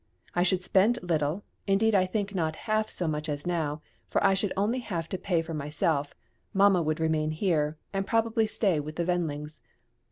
[0.33, 4.33] I should spend little, indeed I think not half so much as now, for I
[4.33, 6.15] should only have to pay for myself;
[6.55, 9.59] mamma would remain here, and probably stay with the Wendlings.